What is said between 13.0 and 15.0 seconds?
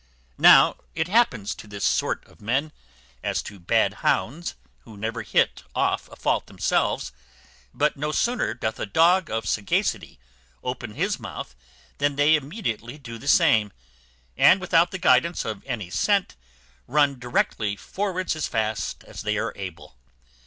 the same, and, without the